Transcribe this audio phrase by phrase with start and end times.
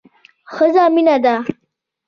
[0.53, 1.35] ښځه مينه ده